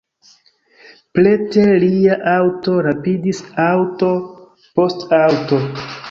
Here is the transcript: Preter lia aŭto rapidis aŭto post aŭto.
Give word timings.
Preter 1.17 1.67
lia 1.83 2.15
aŭto 2.31 2.73
rapidis 2.87 3.41
aŭto 3.65 4.09
post 4.79 5.05
aŭto. 5.19 5.61